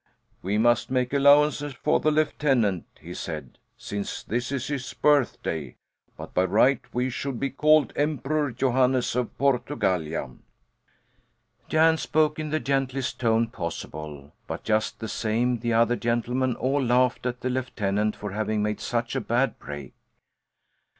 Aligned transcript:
"We 0.41 0.57
must 0.57 0.89
make 0.89 1.13
allowances 1.13 1.73
for 1.75 1.99
the 1.99 2.09
lieutenant," 2.09 2.85
he 2.99 3.13
said, 3.13 3.59
"since 3.77 4.23
this 4.23 4.51
is 4.51 4.65
his 4.65 4.93
birthday; 4.95 5.75
but 6.17 6.33
by 6.33 6.45
rights 6.45 6.89
we 6.91 7.11
should 7.11 7.39
be 7.39 7.51
called 7.51 7.93
Emperor 7.95 8.51
Johannes 8.51 9.15
of 9.15 9.37
Portugallia." 9.37 10.31
Jan 11.69 11.97
spoke 11.97 12.39
in 12.39 12.49
the 12.49 12.59
gentlest 12.59 13.19
tone 13.19 13.45
possible, 13.45 14.33
but 14.47 14.63
just 14.63 14.99
the 14.99 15.07
same 15.07 15.59
the 15.59 15.73
other 15.73 15.95
gentlemen 15.95 16.55
all 16.55 16.81
laughed 16.81 17.27
at 17.27 17.41
the 17.41 17.51
lieutenant 17.51 18.15
for 18.15 18.31
having 18.31 18.63
made 18.63 18.79
such 18.81 19.15
a 19.15 19.21
bad 19.21 19.59
break. 19.59 19.93